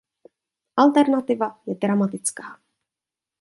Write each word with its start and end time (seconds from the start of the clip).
Alternativa 0.83 1.49
je 1.65 1.75
dramatická. 1.75 2.59